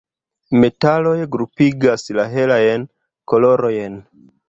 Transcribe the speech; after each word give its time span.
Metaloj 0.63 1.13
grupigas 1.37 2.09
la 2.21 2.27
"helajn 2.35 2.91
kolorojn". 3.33 4.05